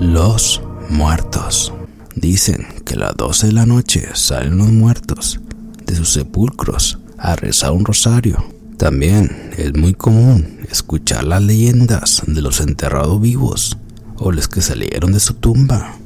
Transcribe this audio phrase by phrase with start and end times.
[0.00, 1.72] Los muertos.
[2.14, 5.40] Dicen que a las 12 de la noche salen los muertos
[5.86, 8.44] de sus sepulcros a rezar un rosario.
[8.76, 13.76] También es muy común escuchar las leyendas de los enterrados vivos
[14.14, 15.96] o los que salieron de su tumba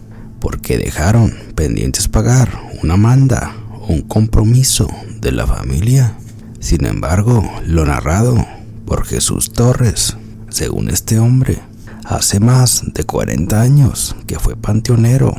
[0.41, 4.89] porque dejaron pendientes pagar una manda o un compromiso
[5.21, 6.17] de la familia.
[6.61, 8.43] Sin embargo, lo narrado
[8.87, 10.17] por Jesús Torres,
[10.49, 11.61] según este hombre,
[12.05, 15.35] hace más de 40 años que fue panteonero,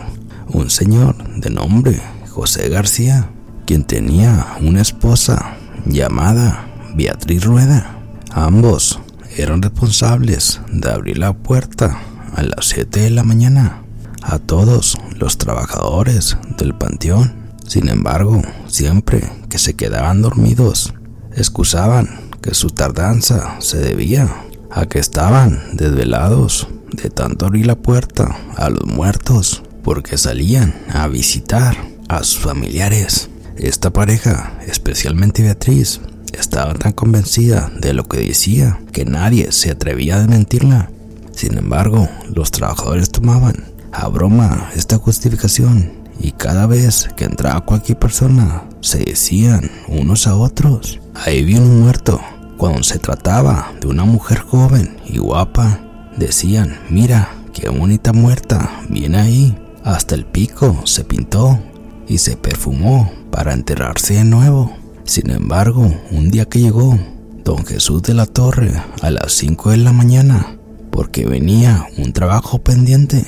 [0.47, 3.29] un señor de nombre José García,
[3.65, 7.97] quien tenía una esposa llamada Beatriz Rueda.
[8.31, 8.99] Ambos
[9.37, 11.99] eran responsables de abrir la puerta
[12.35, 13.83] a las 7 de la mañana
[14.21, 17.33] a todos los trabajadores del panteón.
[17.67, 20.93] Sin embargo, siempre que se quedaban dormidos,
[21.35, 24.29] excusaban que su tardanza se debía
[24.73, 31.07] a que estaban desvelados de tanto abrir la puerta a los muertos porque salían a
[31.07, 33.29] visitar a sus familiares.
[33.57, 36.01] Esta pareja, especialmente Beatriz,
[36.33, 40.89] estaba tan convencida de lo que decía que nadie se atrevía a desmentirla.
[41.35, 43.55] Sin embargo, los trabajadores tomaban
[43.91, 50.35] a broma esta justificación y cada vez que entraba cualquier persona se decían unos a
[50.35, 52.19] otros, ahí viene un muerto.
[52.63, 55.81] Cuando se trataba de una mujer joven y guapa,
[56.15, 59.57] decían, mira, qué bonita muerta, viene ahí.
[59.83, 61.59] Hasta el pico se pintó
[62.07, 64.73] y se perfumó para enterrarse de nuevo.
[65.03, 66.97] Sin embargo, un día que llegó
[67.43, 70.57] don Jesús de la Torre a las 5 de la mañana,
[70.89, 73.25] porque venía un trabajo pendiente,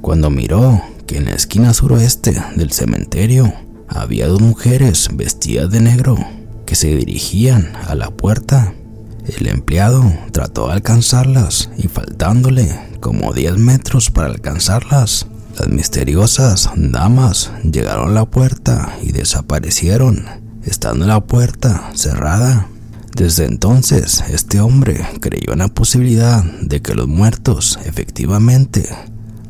[0.00, 3.52] cuando miró que en la esquina suroeste del cementerio
[3.88, 6.16] había dos mujeres vestidas de negro
[6.76, 8.74] se dirigían a la puerta.
[9.24, 15.26] El empleado trató de alcanzarlas y faltándole como 10 metros para alcanzarlas,
[15.58, 20.26] las misteriosas damas llegaron a la puerta y desaparecieron,
[20.64, 22.68] estando la puerta cerrada.
[23.14, 28.86] Desde entonces, este hombre creyó en la posibilidad de que los muertos efectivamente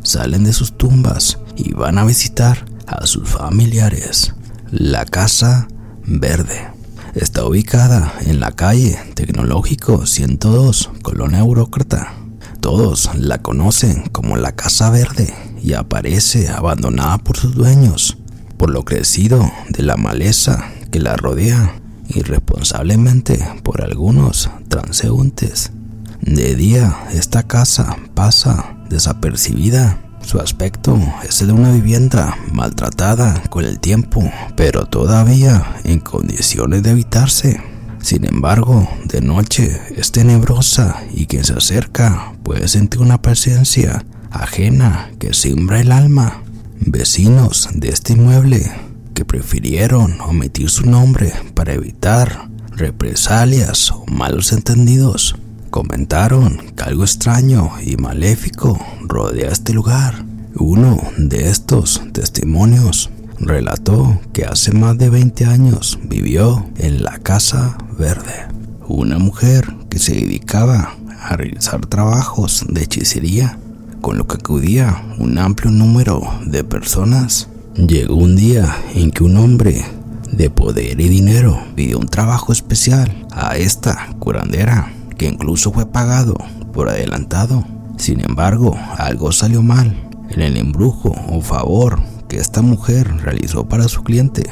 [0.04, 4.32] salen de sus tumbas y van a visitar a sus familiares.
[4.70, 5.66] La Casa
[6.04, 6.75] Verde
[7.16, 12.12] está ubicada en la calle Tecnológico 102, Colonia Burócrata.
[12.60, 15.32] Todos la conocen como la Casa Verde
[15.62, 18.18] y aparece abandonada por sus dueños,
[18.58, 25.72] por lo crecido de la maleza que la rodea, irresponsablemente por algunos transeúntes.
[26.20, 30.05] De día, esta casa pasa desapercibida.
[30.26, 36.82] Su aspecto es el de una vivienda maltratada con el tiempo, pero todavía en condiciones
[36.82, 37.62] de habitarse.
[38.00, 45.12] Sin embargo, de noche es tenebrosa y quien se acerca puede sentir una presencia ajena
[45.20, 46.42] que simbra el alma.
[46.80, 48.68] Vecinos de este inmueble
[49.14, 55.36] que prefirieron omitir su nombre para evitar represalias o malos entendidos
[55.76, 60.24] comentaron que algo extraño y maléfico rodea este lugar.
[60.58, 67.76] Uno de estos testimonios relató que hace más de 20 años vivió en la Casa
[67.98, 68.48] Verde.
[68.88, 73.58] Una mujer que se dedicaba a realizar trabajos de hechicería,
[74.00, 77.50] con lo que acudía un amplio número de personas.
[77.74, 79.84] Llegó un día en que un hombre
[80.32, 86.36] de poder y dinero pidió un trabajo especial a esta curandera que incluso fue pagado
[86.72, 87.64] por adelantado.
[87.96, 93.88] Sin embargo, algo salió mal en el embrujo o favor que esta mujer realizó para
[93.88, 94.44] su cliente,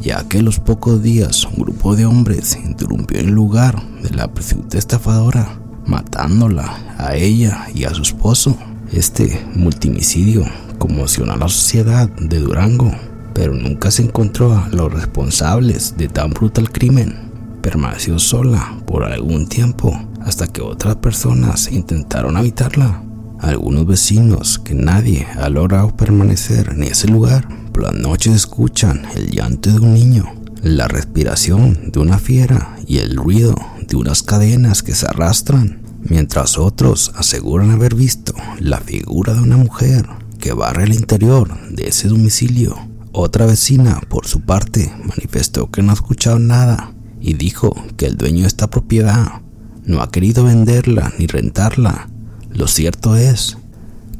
[0.00, 4.28] ya que a los pocos días un grupo de hombres interrumpió el lugar de la
[4.28, 8.56] presunta estafadora, matándola a ella y a su esposo.
[8.92, 10.44] Este multimicidio
[10.78, 12.92] conmocionó a la sociedad de Durango,
[13.34, 17.26] pero nunca se encontró a los responsables de tan brutal crimen
[17.66, 23.02] permaneció sola por algún tiempo hasta que otras personas intentaron habitarla.
[23.40, 29.32] Algunos vecinos que nadie ha logrado permanecer en ese lugar por las noches escuchan el
[29.32, 30.32] llanto de un niño,
[30.62, 36.58] la respiración de una fiera y el ruido de unas cadenas que se arrastran, mientras
[36.58, 40.06] otros aseguran haber visto la figura de una mujer
[40.38, 42.76] que barre el interior de ese domicilio.
[43.10, 48.16] Otra vecina, por su parte, manifestó que no ha escuchado nada y dijo que el
[48.16, 49.42] dueño de esta propiedad
[49.84, 52.08] no ha querido venderla ni rentarla.
[52.50, 53.58] Lo cierto es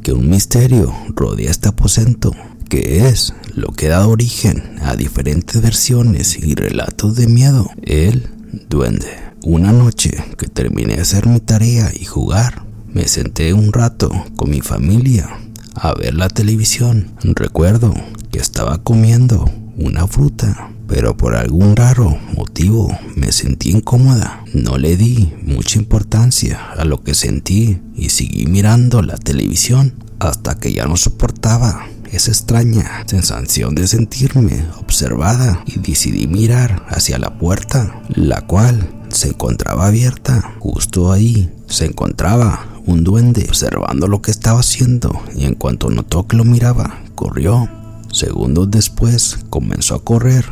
[0.03, 2.31] que un misterio rodea este aposento,
[2.69, 7.69] que es lo que da origen a diferentes versiones y relatos de miedo.
[7.81, 8.29] El
[8.69, 9.27] duende.
[9.43, 14.49] Una noche que terminé de hacer mi tarea y jugar, me senté un rato con
[14.49, 15.29] mi familia
[15.75, 17.11] a ver la televisión.
[17.21, 17.93] Recuerdo
[18.31, 24.43] que estaba comiendo una fruta, pero por algún raro motivo me sentí incómoda.
[24.53, 30.55] No le di mucha importancia a lo que sentí y seguí mirando la televisión hasta
[30.55, 37.37] que ya no soportaba esa extraña sensación de sentirme observada y decidí mirar hacia la
[37.37, 40.55] puerta, la cual se encontraba abierta.
[40.59, 46.27] Justo ahí se encontraba un duende observando lo que estaba haciendo y en cuanto notó
[46.27, 47.69] que lo miraba, corrió.
[48.11, 50.45] Segundos después comenzó a correr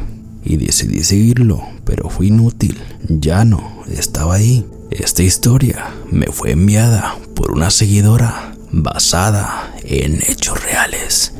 [0.46, 2.80] y decidí seguirlo, pero fue inútil.
[3.10, 4.66] Ya no estaba ahí.
[4.92, 11.34] Esta historia me fue enviada por una seguidora basada en hechos reales.